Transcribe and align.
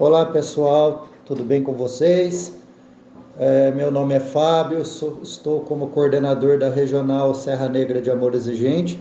Olá 0.00 0.24
pessoal, 0.24 1.08
tudo 1.26 1.44
bem 1.44 1.62
com 1.62 1.74
vocês? 1.74 2.54
É, 3.38 3.70
meu 3.70 3.90
nome 3.90 4.14
é 4.14 4.18
Fábio, 4.18 4.82
sou, 4.82 5.18
estou 5.22 5.60
como 5.60 5.88
coordenador 5.88 6.58
da 6.58 6.70
Regional 6.70 7.34
Serra 7.34 7.68
Negra 7.68 8.00
de 8.00 8.10
Amor 8.10 8.34
Exigente 8.34 8.98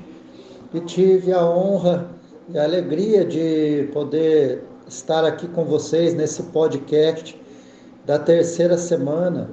e 0.74 0.82
tive 0.82 1.32
a 1.32 1.42
honra 1.42 2.10
e 2.50 2.60
a 2.60 2.66
alegria 2.66 3.24
de 3.24 3.90
poder 3.94 4.66
estar 4.90 5.24
aqui 5.24 5.48
com 5.48 5.64
vocês 5.64 6.14
nesse 6.14 6.44
podcast 6.44 7.42
da 8.06 8.20
terceira 8.20 8.78
semana 8.78 9.52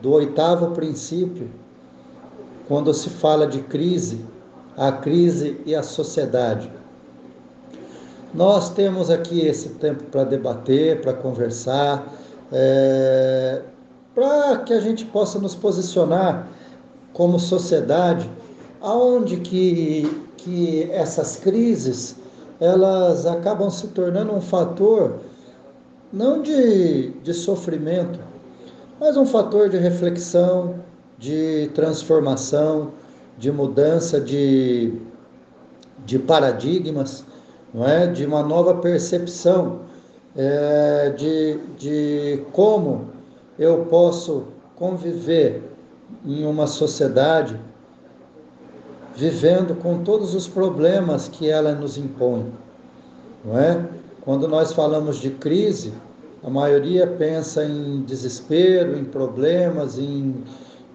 do 0.00 0.12
oitavo 0.12 0.70
princípio, 0.70 1.50
quando 2.68 2.94
se 2.94 3.10
fala 3.10 3.44
de 3.48 3.60
crise, 3.62 4.24
a 4.76 4.92
crise 4.92 5.60
e 5.66 5.74
a 5.74 5.82
sociedade. 5.82 6.70
Nós 8.36 8.68
temos 8.68 9.08
aqui 9.08 9.46
esse 9.46 9.70
tempo 9.70 10.04
para 10.04 10.22
debater, 10.22 11.00
para 11.00 11.14
conversar, 11.14 12.06
é, 12.52 13.62
para 14.14 14.58
que 14.58 14.74
a 14.74 14.80
gente 14.80 15.06
possa 15.06 15.38
nos 15.38 15.54
posicionar 15.54 16.46
como 17.14 17.38
sociedade, 17.40 18.30
aonde 18.82 19.38
que, 19.38 20.22
que 20.36 20.82
essas 20.92 21.36
crises 21.36 22.14
elas 22.60 23.24
acabam 23.24 23.70
se 23.70 23.88
tornando 23.88 24.34
um 24.34 24.40
fator 24.42 25.20
não 26.12 26.42
de, 26.42 27.12
de 27.22 27.32
sofrimento, 27.32 28.20
mas 29.00 29.16
um 29.16 29.24
fator 29.24 29.70
de 29.70 29.78
reflexão, 29.78 30.74
de 31.18 31.70
transformação, 31.74 32.92
de 33.38 33.50
mudança 33.50 34.20
de, 34.20 34.92
de 36.04 36.18
paradigmas 36.18 37.24
não 37.76 37.86
é? 37.86 38.06
de 38.06 38.24
uma 38.24 38.42
nova 38.42 38.74
percepção 38.76 39.80
é, 40.34 41.10
de, 41.10 41.58
de 41.78 42.42
como 42.52 43.08
eu 43.58 43.84
posso 43.90 44.44
conviver 44.74 45.62
em 46.24 46.46
uma 46.46 46.66
sociedade 46.66 47.60
vivendo 49.14 49.74
com 49.74 50.02
todos 50.02 50.34
os 50.34 50.48
problemas 50.48 51.28
que 51.28 51.48
ela 51.48 51.72
nos 51.72 51.98
impõe, 51.98 52.50
não 53.44 53.58
é? 53.58 53.86
Quando 54.22 54.48
nós 54.48 54.72
falamos 54.72 55.18
de 55.18 55.30
crise, 55.30 55.92
a 56.42 56.50
maioria 56.50 57.06
pensa 57.06 57.64
em 57.64 58.02
desespero, 58.02 58.98
em 58.98 59.04
problemas, 59.04 59.98
em, 59.98 60.34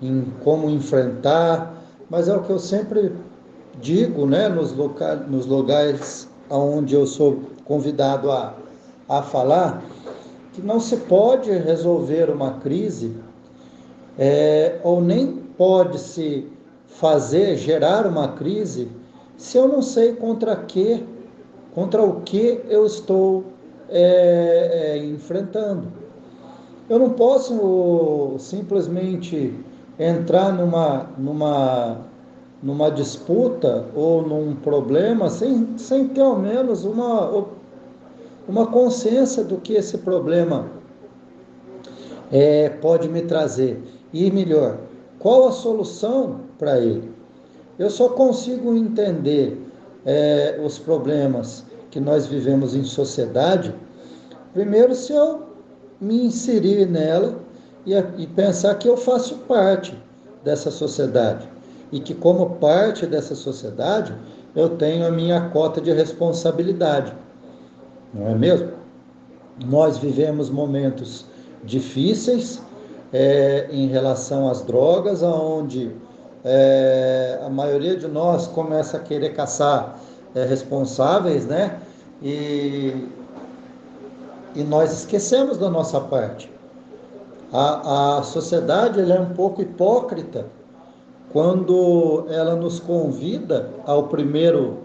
em 0.02 0.26
como 0.44 0.70
enfrentar, 0.70 1.82
mas 2.10 2.28
é 2.28 2.36
o 2.36 2.44
que 2.44 2.52
eu 2.52 2.60
sempre 2.60 3.12
digo, 3.80 4.26
né, 4.28 4.50
nos, 4.50 4.74
loca 4.74 5.16
nos 5.16 5.46
lugares 5.46 6.31
onde 6.52 6.94
eu 6.94 7.08
sou 7.08 7.42
convidado 7.66 8.32
a, 8.32 8.54
a 9.08 9.22
falar, 9.22 9.84
que 10.54 10.62
não 10.62 10.80
se 10.80 10.98
pode 10.98 11.52
resolver 11.52 12.30
uma 12.30 12.60
crise, 12.60 13.16
é, 14.18 14.80
ou 14.84 15.02
nem 15.02 15.28
pode 15.58 16.00
se 16.00 16.48
fazer, 16.88 17.58
gerar 17.58 18.06
uma 18.06 18.30
crise, 18.30 18.90
se 19.38 19.58
eu 19.58 19.68
não 19.68 19.82
sei 19.82 20.14
contra 20.14 20.56
que, 20.56 21.06
contra 21.74 22.04
o 22.04 22.22
que 22.22 22.62
eu 22.68 22.86
estou 22.86 23.46
é, 23.90 24.94
é, 24.94 24.98
enfrentando. 24.98 25.88
Eu 26.90 27.00
não 27.00 27.12
posso 27.12 28.36
simplesmente 28.40 29.54
entrar 29.98 30.52
numa, 30.52 31.10
numa 31.18 32.11
numa 32.62 32.92
disputa 32.92 33.86
ou 33.96 34.22
num 34.22 34.56
problema 34.56 35.30
sem, 35.30 35.78
sem 35.78 36.08
ter 36.10 36.22
ao 36.22 36.38
menos 36.38 36.86
uma, 36.86 37.46
uma 38.48 38.68
consciência 38.68 39.44
do 39.44 39.58
que 39.58 39.74
esse 39.74 39.98
problema 39.98 40.68
é, 42.32 42.70
pode 42.70 43.10
me 43.10 43.24
trazer. 43.24 43.82
E 44.14 44.30
melhor, 44.30 44.78
qual 45.18 45.48
a 45.48 45.52
solução 45.52 46.42
para 46.60 46.80
ele? 46.80 47.12
Eu 47.80 47.90
só 47.90 48.10
consigo 48.10 48.76
entender 48.76 49.60
é, 50.06 50.60
os 50.64 50.78
problemas 50.78 51.66
que 51.90 52.00
nós 52.00 52.28
vivemos 52.28 52.76
em 52.76 52.84
sociedade, 52.84 53.74
primeiro 54.54 54.94
se 54.94 55.14
eu 55.14 55.44
me 56.00 56.26
inserir 56.26 56.86
nela 56.86 57.40
e, 57.86 57.94
e 58.18 58.28
pensar 58.28 58.76
que 58.76 58.88
eu 58.88 58.98
faço 58.98 59.36
parte 59.40 59.98
dessa 60.44 60.70
sociedade 60.70 61.48
e 61.92 62.00
que, 62.00 62.14
como 62.14 62.52
parte 62.52 63.06
dessa 63.06 63.36
sociedade, 63.36 64.16
eu 64.56 64.70
tenho 64.70 65.06
a 65.06 65.12
minha 65.12 65.50
cota 65.50 65.82
de 65.82 65.92
responsabilidade. 65.92 67.14
Não 68.14 68.28
é 68.28 68.36
mesmo? 68.36 68.72
Nós 69.66 69.98
vivemos 69.98 70.50
momentos 70.50 71.26
difíceis 71.64 72.62
é, 73.12 73.68
em 73.72 73.88
relação 73.88 74.50
às 74.50 74.62
drogas, 74.62 75.22
onde 75.22 75.92
é, 76.44 77.40
a 77.46 77.50
maioria 77.50 77.96
de 77.96 78.08
nós 78.08 78.48
começa 78.48 78.98
a 78.98 79.00
querer 79.00 79.34
caçar 79.34 80.00
é, 80.34 80.46
responsáveis, 80.46 81.46
né? 81.46 81.80
E, 82.22 83.10
e 84.56 84.64
nós 84.64 84.94
esquecemos 84.94 85.58
da 85.58 85.70
nossa 85.70 86.00
parte. 86.00 86.52
A, 87.52 88.20
a 88.20 88.24
sociedade 88.24 89.00
ela 89.02 89.16
é 89.16 89.20
um 89.20 89.34
pouco 89.34 89.62
hipócrita 89.62 90.46
quando 91.32 92.26
ela 92.30 92.56
nos 92.56 92.80
convida 92.80 93.70
ao 93.86 94.08
primeiro, 94.08 94.78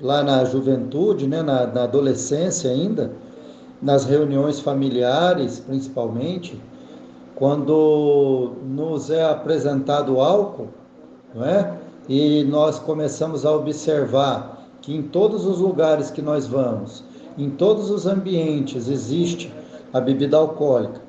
lá 0.00 0.22
na 0.22 0.44
juventude, 0.44 1.26
né, 1.26 1.42
na, 1.42 1.66
na 1.66 1.84
adolescência 1.84 2.70
ainda, 2.70 3.12
nas 3.80 4.04
reuniões 4.04 4.60
familiares 4.60 5.60
principalmente, 5.60 6.60
quando 7.34 8.52
nos 8.64 9.10
é 9.10 9.24
apresentado 9.24 10.20
álcool, 10.20 10.68
não 11.34 11.44
é? 11.44 11.78
e 12.08 12.44
nós 12.44 12.78
começamos 12.78 13.44
a 13.44 13.54
observar 13.54 14.66
que 14.80 14.94
em 14.94 15.02
todos 15.02 15.44
os 15.44 15.58
lugares 15.58 16.10
que 16.10 16.22
nós 16.22 16.46
vamos, 16.46 17.04
em 17.36 17.50
todos 17.50 17.90
os 17.90 18.06
ambientes 18.06 18.88
existe 18.88 19.52
a 19.92 20.00
bebida 20.00 20.36
alcoólica 20.36 21.00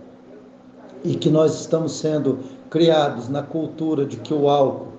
e 1.03 1.16
que 1.16 1.29
nós 1.29 1.61
estamos 1.61 1.93
sendo 1.93 2.39
criados 2.69 3.29
na 3.29 3.44
cultura 3.44 4.05
de 4.05 4.17
que 4.17 4.33
o 4.33 4.50
álcool 4.50 4.97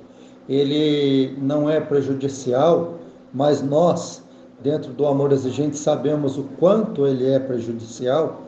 ele 0.49 1.37
não 1.39 1.69
é 1.69 1.79
prejudicial, 1.79 2.95
mas 3.33 3.63
nós, 3.63 4.23
dentro 4.63 4.93
do 4.93 5.07
amor 5.07 5.31
exigente, 5.33 5.77
sabemos 5.77 6.39
o 6.39 6.45
quanto 6.59 7.07
ele 7.07 7.29
é 7.29 7.39
prejudicial, 7.39 8.43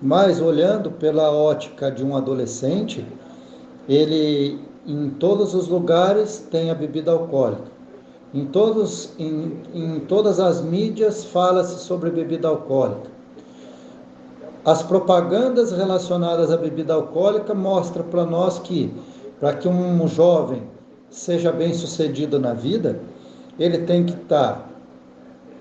mas 0.00 0.40
olhando 0.40 0.90
pela 0.90 1.30
ótica 1.30 1.90
de 1.90 2.04
um 2.04 2.16
adolescente, 2.16 3.06
ele 3.88 4.58
em 4.86 5.10
todos 5.10 5.54
os 5.54 5.68
lugares 5.68 6.46
tem 6.50 6.70
a 6.70 6.74
bebida 6.74 7.10
alcoólica. 7.10 7.76
Em, 8.32 8.46
todos, 8.46 9.12
em, 9.18 9.62
em 9.74 10.00
todas 10.00 10.40
as 10.40 10.62
mídias 10.62 11.24
fala-se 11.24 11.80
sobre 11.80 12.10
bebida 12.10 12.48
alcoólica. 12.48 13.10
As 14.66 14.82
propagandas 14.82 15.70
relacionadas 15.70 16.50
à 16.50 16.56
bebida 16.56 16.92
alcoólica 16.92 17.54
mostram 17.54 18.04
para 18.04 18.26
nós 18.26 18.58
que, 18.58 18.92
para 19.38 19.54
que 19.54 19.68
um 19.68 20.08
jovem 20.08 20.64
seja 21.08 21.52
bem 21.52 21.72
sucedido 21.72 22.40
na 22.40 22.52
vida, 22.52 22.98
ele 23.60 23.78
tem 23.78 24.04
que 24.04 24.14
estar 24.14 24.68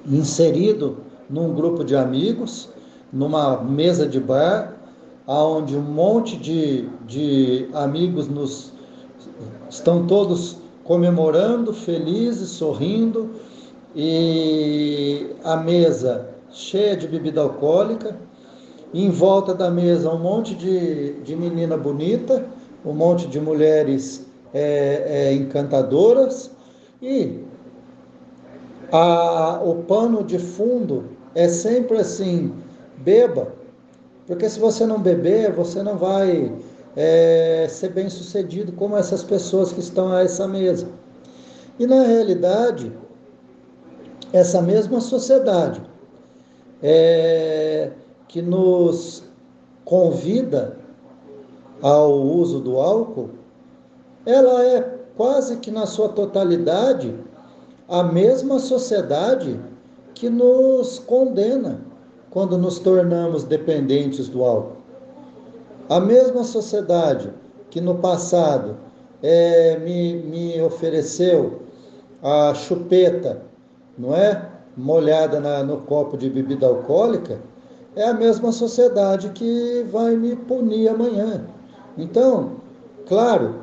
inserido 0.07 0.97
num 1.29 1.53
grupo 1.53 1.83
de 1.83 1.95
amigos, 1.95 2.67
numa 3.13 3.61
mesa 3.61 4.07
de 4.07 4.19
bar, 4.19 4.75
onde 5.27 5.77
um 5.77 5.83
monte 5.83 6.35
de, 6.35 6.89
de 7.05 7.69
amigos 7.73 8.27
nos 8.27 8.73
estão 9.69 10.07
todos 10.07 10.57
comemorando, 10.83 11.73
felizes, 11.73 12.49
sorrindo, 12.49 13.29
e 13.95 15.29
a 15.43 15.57
mesa 15.57 16.27
cheia 16.49 16.97
de 16.97 17.07
bebida 17.07 17.41
alcoólica, 17.41 18.17
em 19.03 19.09
volta 19.09 19.53
da 19.53 19.69
mesa 19.69 20.09
um 20.09 20.19
monte 20.19 20.55
de, 20.55 21.13
de 21.21 21.35
menina 21.35 21.75
bonita, 21.75 22.45
um 22.85 22.93
monte 22.93 23.27
de 23.27 23.41
mulheres 23.41 24.25
é, 24.53 25.03
é, 25.05 25.33
encantadoras 25.33 26.49
e 27.01 27.43
a, 28.91 29.59
o 29.61 29.83
pano 29.83 30.23
de 30.23 30.39
fundo 30.39 31.09
é 31.33 31.49
sempre 31.49 31.97
assim, 31.97 32.53
beba, 32.97 33.53
porque 34.25 34.49
se 34.49 34.57
você 34.57 34.85
não 34.85 35.01
beber, 35.01 35.51
você 35.51 35.83
não 35.83 35.97
vai 35.97 36.53
é, 36.95 37.67
ser 37.69 37.89
bem 37.89 38.09
sucedido 38.09 38.71
como 38.71 38.95
essas 38.95 39.23
pessoas 39.23 39.73
que 39.73 39.81
estão 39.81 40.13
a 40.13 40.21
essa 40.21 40.47
mesa. 40.47 40.87
E 41.77 41.85
na 41.85 42.03
realidade, 42.03 42.93
essa 44.31 44.61
mesma 44.61 45.01
sociedade 45.01 45.81
é, 46.81 47.91
que 48.27 48.41
nos 48.41 49.23
convida 49.83 50.77
ao 51.81 52.13
uso 52.13 52.59
do 52.59 52.79
álcool, 52.79 53.29
ela 54.25 54.63
é 54.63 54.81
quase 55.15 55.57
que 55.57 55.71
na 55.71 55.85
sua 55.85 56.09
totalidade 56.09 57.15
a 57.87 58.03
mesma 58.03 58.59
sociedade 58.59 59.59
que 60.13 60.29
nos 60.29 60.99
condena 60.99 61.81
quando 62.31 62.57
nos 62.57 62.79
tornamos 62.79 63.43
dependentes 63.43 64.27
do 64.27 64.43
álcool. 64.43 64.77
A 65.87 65.99
mesma 65.99 66.43
sociedade 66.43 67.31
que 67.69 67.79
no 67.79 67.95
passado 67.95 68.77
é, 69.21 69.77
me, 69.79 70.15
me 70.15 70.61
ofereceu 70.61 71.61
a 72.23 72.53
chupeta, 72.53 73.41
não 73.97 74.15
é? 74.15 74.49
Molhada 74.75 75.39
na, 75.39 75.63
no 75.63 75.77
copo 75.81 76.17
de 76.17 76.29
bebida 76.29 76.67
alcoólica, 76.67 77.39
é 77.95 78.07
a 78.07 78.13
mesma 78.13 78.51
sociedade 78.51 79.29
que 79.29 79.85
vai 79.91 80.15
me 80.15 80.35
punir 80.35 80.89
amanhã. 80.89 81.45
Então, 81.97 82.57
claro, 83.07 83.55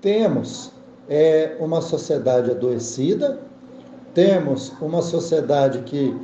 temos 0.00 0.70
é, 1.08 1.56
uma 1.58 1.80
sociedade 1.80 2.50
adoecida, 2.50 3.40
temos 4.12 4.72
uma 4.80 5.00
sociedade 5.00 5.80
que, 5.80 6.14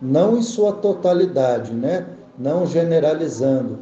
não 0.00 0.36
em 0.36 0.42
sua 0.42 0.72
totalidade, 0.72 1.72
né? 1.72 2.06
não 2.38 2.66
generalizando, 2.66 3.78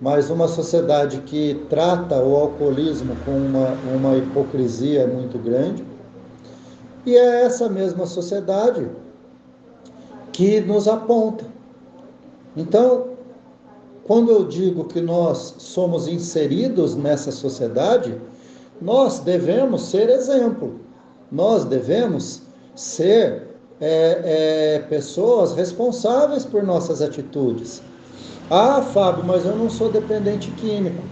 mas 0.00 0.30
uma 0.30 0.46
sociedade 0.48 1.20
que 1.22 1.66
trata 1.68 2.22
o 2.22 2.36
alcoolismo 2.36 3.14
com 3.24 3.32
uma, 3.32 3.76
uma 3.94 4.16
hipocrisia 4.16 5.06
muito 5.06 5.38
grande. 5.38 5.84
E 7.04 7.16
é 7.16 7.42
essa 7.42 7.68
mesma 7.68 8.06
sociedade 8.06 8.88
que 10.32 10.60
nos 10.60 10.86
aponta. 10.86 11.44
Então, 12.56 13.10
quando 14.04 14.30
eu 14.30 14.44
digo 14.44 14.84
que 14.84 15.00
nós 15.00 15.54
somos 15.58 16.08
inseridos 16.08 16.96
nessa 16.96 17.30
sociedade, 17.30 18.20
nós 18.80 19.20
devemos 19.20 19.82
ser 19.82 20.08
exemplo, 20.08 20.80
nós 21.30 21.64
devemos 21.64 22.42
ser 22.74 23.50
é, 23.80 24.76
é, 24.78 24.78
pessoas 24.88 25.52
responsáveis 25.54 26.44
por 26.44 26.62
nossas 26.62 27.00
atitudes. 27.00 27.82
Ah, 28.50 28.82
Fábio, 28.82 29.24
mas 29.24 29.44
eu 29.46 29.54
não 29.54 29.70
sou 29.70 29.90
dependente 29.90 30.50
químico. 30.52 31.02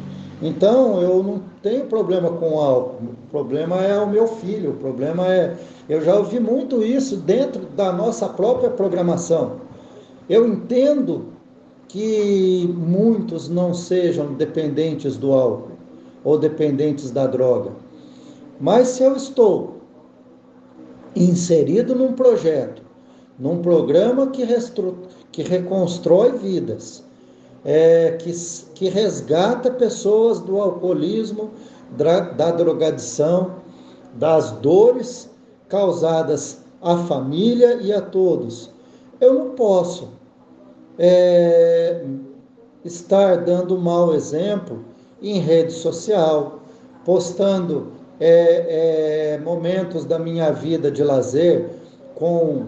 Então 0.43 1.01
eu 1.01 1.23
não 1.23 1.43
tenho 1.63 1.87
problema 1.87 2.31
com 2.31 2.59
álcool. 2.59 3.13
O 3.27 3.31
problema 3.31 3.83
é 3.83 3.99
o 3.99 4.09
meu 4.09 4.27
filho. 4.27 4.71
O 4.71 4.75
problema 4.75 5.27
é. 5.27 5.57
Eu 5.89 6.01
já 6.01 6.15
ouvi 6.17 6.39
muito 6.39 6.83
isso 6.83 7.17
dentro 7.17 7.63
da 7.77 7.93
nossa 7.93 8.29
própria 8.29 8.71
programação. 8.71 9.68
Eu 10.29 10.47
entendo 10.47 11.27
que 11.89 12.71
muitos 12.77 13.49
não 13.49 13.73
sejam 13.73 14.35
dependentes 14.35 15.17
do 15.17 15.33
álcool 15.33 15.79
ou 16.23 16.39
dependentes 16.39 17.11
da 17.11 17.27
droga. 17.27 17.73
Mas 18.61 18.89
se 18.89 19.03
eu 19.03 19.17
estou 19.17 19.79
inserido 21.17 21.95
num 21.95 22.13
projeto, 22.13 22.83
num 23.39 23.63
programa 23.63 24.27
que, 24.27 24.45
que 25.33 25.43
reconstrói 25.43 26.33
vidas, 26.33 27.03
é, 27.65 28.13
que, 28.19 28.33
que 28.75 28.89
resgata 28.91 29.71
pessoas 29.71 30.41
do 30.41 30.61
alcoolismo, 30.61 31.51
da, 31.97 32.21
da 32.21 32.51
drogadição, 32.51 33.57
das 34.15 34.51
dores 34.53 35.31
causadas 35.69 36.59
à 36.83 36.99
família 36.99 37.79
e 37.81 37.93
a 37.93 38.03
todos. 38.03 38.71
Eu 39.21 39.35
não 39.35 39.51
posso 39.51 40.18
é, 40.99 42.05
estar 42.85 43.37
dando 43.45 43.79
mau 43.79 44.15
exemplo 44.15 44.85
em 45.23 45.39
rede 45.39 45.73
social, 45.73 46.61
postando 47.05 47.93
é, 48.21 49.35
é, 49.35 49.39
momentos 49.39 50.05
da 50.05 50.19
minha 50.19 50.51
vida 50.53 50.91
de 50.91 51.03
lazer 51.03 51.71
com 52.15 52.67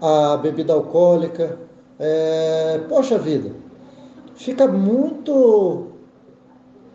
a 0.00 0.36
bebida 0.36 0.72
alcoólica. 0.72 1.58
É, 1.98 2.80
poxa 2.88 3.18
vida, 3.18 3.52
fica 4.34 4.66
muito 4.68 5.86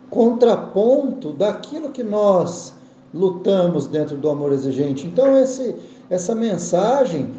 contraponto 0.08 1.32
daquilo 1.32 1.90
que 1.90 2.02
nós 2.02 2.74
lutamos 3.14 3.86
dentro 3.86 4.16
do 4.16 4.28
amor 4.28 4.52
exigente. 4.52 5.06
Então 5.06 5.36
esse, 5.38 5.74
essa 6.08 6.34
mensagem 6.34 7.34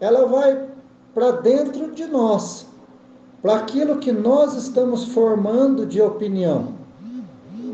ela 0.00 0.26
vai 0.26 0.68
para 1.14 1.32
dentro 1.32 1.92
de 1.92 2.06
nós, 2.06 2.66
para 3.42 3.56
aquilo 3.56 3.96
que 3.96 4.12
nós 4.12 4.54
estamos 4.54 5.06
formando 5.06 5.86
de 5.86 6.00
opinião, 6.00 6.74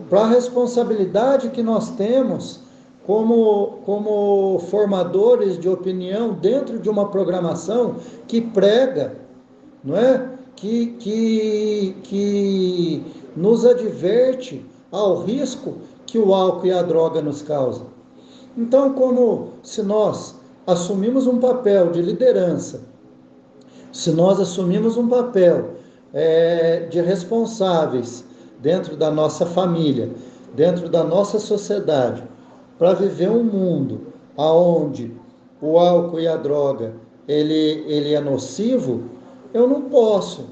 para 0.08 0.20
a 0.20 0.28
responsabilidade 0.28 1.50
que 1.50 1.62
nós 1.62 1.90
temos 1.90 2.60
como, 3.04 3.78
como 3.84 4.58
formadores 4.70 5.58
de 5.58 5.68
opinião 5.68 6.34
dentro 6.34 6.78
de 6.78 6.88
uma 6.88 7.08
programação 7.08 7.96
que 8.26 8.40
prega, 8.40 9.16
não 9.82 9.96
é? 9.96 10.36
que, 10.56 10.86
que, 10.98 11.96
que 12.02 13.04
nos 13.36 13.64
adverte 13.64 14.64
ao 14.90 15.22
risco 15.22 15.74
que 16.06 16.18
o 16.18 16.34
álcool 16.34 16.66
e 16.66 16.72
a 16.72 16.82
droga 16.82 17.20
nos 17.20 17.42
causam. 17.42 17.86
Então, 18.56 18.94
como 18.94 19.50
se 19.62 19.82
nós 19.82 20.34
assumimos 20.66 21.26
um 21.26 21.38
papel 21.38 21.90
de 21.90 22.00
liderança, 22.00 22.80
se 23.92 24.10
nós 24.10 24.40
assumimos 24.40 24.96
um 24.96 25.08
papel 25.08 25.70
é, 26.12 26.86
de 26.90 27.00
responsáveis 27.00 28.24
dentro 28.60 28.96
da 28.96 29.10
nossa 29.10 29.44
família, 29.46 30.10
dentro 30.54 30.88
da 30.88 31.04
nossa 31.04 31.38
sociedade, 31.38 32.22
para 32.78 32.94
viver 32.94 33.30
um 33.30 33.44
mundo 33.44 34.12
aonde 34.36 35.12
o 35.60 35.78
álcool 35.78 36.20
e 36.20 36.28
a 36.28 36.36
droga 36.36 36.94
ele, 37.26 37.84
ele 37.86 38.14
é 38.14 38.20
nocivo, 38.20 39.04
eu 39.52 39.66
não 39.66 39.82
posso, 39.82 40.46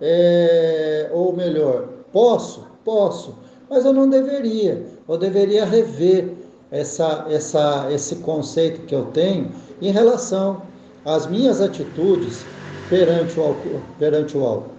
é, 0.00 1.10
ou 1.12 1.32
melhor, 1.32 1.88
posso, 2.12 2.66
posso, 2.84 3.34
mas 3.68 3.84
eu 3.84 3.92
não 3.92 4.08
deveria. 4.08 4.86
Eu 5.08 5.18
deveria 5.18 5.64
rever 5.64 6.34
essa, 6.70 7.26
essa, 7.28 7.88
esse 7.90 8.16
conceito 8.16 8.82
que 8.82 8.94
eu 8.94 9.06
tenho 9.06 9.50
em 9.80 9.90
relação 9.90 10.62
às 11.04 11.26
minhas 11.26 11.60
atitudes 11.60 12.44
perante 12.90 13.38
o 13.38 13.42
álcool. 13.42 13.80
Perante 13.98 14.36
o 14.36 14.44
álcool. 14.44 14.72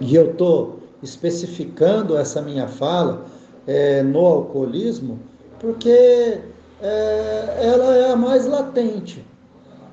E 0.00 0.14
eu 0.14 0.30
estou 0.30 0.78
especificando 1.02 2.16
essa 2.16 2.40
minha 2.40 2.68
fala 2.68 3.26
é, 3.66 4.02
no 4.02 4.24
alcoolismo 4.24 5.18
porque 5.60 6.40
é, 6.80 7.58
ela 7.60 7.96
é 7.96 8.12
a 8.12 8.16
mais 8.16 8.46
latente 8.46 9.26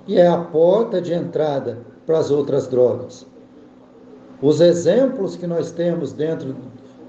e 0.07 0.17
é 0.17 0.27
a 0.27 0.37
porta 0.37 1.01
de 1.01 1.13
entrada 1.13 1.79
para 2.05 2.19
as 2.19 2.29
outras 2.29 2.67
drogas. 2.67 3.25
Os 4.41 4.61
exemplos 4.61 5.35
que 5.35 5.47
nós 5.47 5.71
temos 5.71 6.13
dentro 6.13 6.55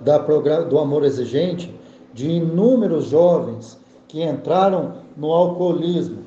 da, 0.01 0.19
do 0.19 0.79
amor 0.79 1.05
exigente 1.05 1.75
de 2.15 2.31
inúmeros 2.31 3.07
jovens 3.07 3.79
que 4.09 4.23
entraram 4.23 4.95
no 5.17 5.33
alcoolismo, 5.33 6.23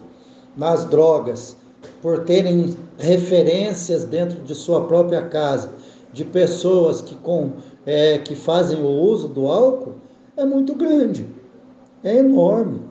nas 0.56 0.86
drogas, 0.86 1.58
por 2.02 2.24
terem 2.24 2.76
referências 2.98 4.06
dentro 4.06 4.42
de 4.42 4.56
sua 4.56 4.86
própria 4.86 5.24
casa, 5.24 5.72
de 6.14 6.24
pessoas 6.24 7.02
que, 7.02 7.16
com, 7.16 7.52
é, 7.86 8.18
que 8.18 8.36
fazem 8.36 8.82
o 8.82 8.90
uso 8.90 9.28
do 9.28 9.48
álcool, 9.48 9.96
é 10.36 10.46
muito 10.46 10.74
grande, 10.76 11.28
é 12.04 12.18
enorme. 12.18 12.82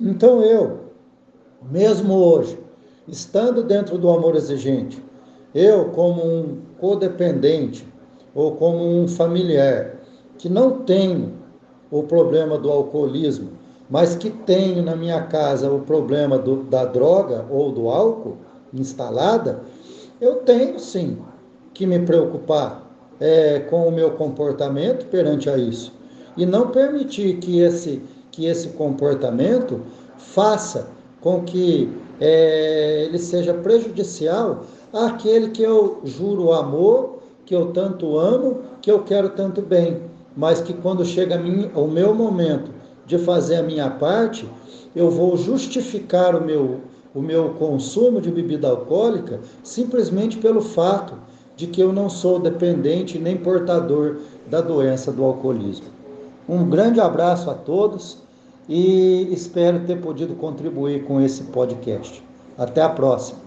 Então 0.00 0.42
eu, 0.42 0.80
mesmo 1.70 2.14
hoje, 2.14 2.58
estando 3.06 3.62
dentro 3.62 3.98
do 3.98 4.08
amor 4.08 4.34
exigente, 4.34 5.02
eu, 5.54 5.90
como 5.90 6.24
um 6.24 6.58
codependente 6.78 7.86
ou 8.34 8.56
como 8.56 8.84
um 8.84 9.06
familiar 9.06 9.96
que 10.38 10.48
não 10.48 10.78
tenho 10.80 11.34
o 11.90 12.02
problema 12.02 12.58
do 12.58 12.70
alcoolismo, 12.70 13.50
mas 13.90 14.16
que 14.16 14.30
tenho 14.30 14.82
na 14.82 14.96
minha 14.96 15.22
casa 15.22 15.70
o 15.70 15.80
problema 15.80 16.38
do, 16.38 16.64
da 16.64 16.84
droga 16.84 17.44
ou 17.50 17.70
do 17.72 17.88
álcool 17.88 18.38
instalada, 18.72 19.60
eu 20.20 20.36
tenho 20.36 20.78
sim 20.78 21.18
que 21.74 21.86
me 21.86 21.98
preocupar 22.00 22.90
é, 23.20 23.60
com 23.60 23.86
o 23.86 23.92
meu 23.92 24.12
comportamento 24.12 25.06
perante 25.06 25.48
a 25.48 25.56
isso. 25.56 25.92
E 26.36 26.46
não 26.46 26.68
permitir 26.68 27.36
que 27.36 27.60
esse, 27.60 28.02
que 28.30 28.46
esse 28.46 28.68
comportamento 28.70 29.82
faça 30.16 30.88
com 31.20 31.42
que 31.42 31.92
é, 32.20 33.04
ele 33.04 33.18
seja 33.18 33.54
prejudicial 33.54 34.64
àquele 34.92 35.50
que 35.50 35.62
eu 35.62 36.00
juro 36.04 36.52
amor, 36.52 37.18
que 37.44 37.54
eu 37.54 37.72
tanto 37.72 38.18
amo, 38.18 38.62
que 38.80 38.90
eu 38.90 39.02
quero 39.04 39.30
tanto 39.30 39.62
bem, 39.62 40.02
mas 40.36 40.60
que 40.60 40.72
quando 40.72 41.04
chega 41.04 41.38
mim, 41.38 41.70
o 41.74 41.86
meu 41.86 42.14
momento 42.14 42.71
de 43.06 43.18
fazer 43.18 43.56
a 43.56 43.62
minha 43.62 43.90
parte, 43.90 44.48
eu 44.94 45.10
vou 45.10 45.36
justificar 45.36 46.34
o 46.34 46.44
meu, 46.44 46.80
o 47.14 47.20
meu 47.20 47.50
consumo 47.50 48.20
de 48.20 48.30
bebida 48.30 48.68
alcoólica 48.68 49.40
simplesmente 49.62 50.38
pelo 50.38 50.60
fato 50.60 51.14
de 51.56 51.66
que 51.66 51.80
eu 51.80 51.92
não 51.92 52.08
sou 52.08 52.38
dependente 52.38 53.18
nem 53.18 53.36
portador 53.36 54.18
da 54.48 54.60
doença 54.60 55.12
do 55.12 55.24
alcoolismo. 55.24 55.86
Um 56.48 56.68
grande 56.68 57.00
abraço 57.00 57.50
a 57.50 57.54
todos 57.54 58.18
e 58.68 59.28
espero 59.32 59.80
ter 59.86 60.00
podido 60.00 60.34
contribuir 60.34 61.04
com 61.04 61.20
esse 61.20 61.44
podcast. 61.44 62.22
Até 62.56 62.82
a 62.82 62.88
próxima. 62.88 63.41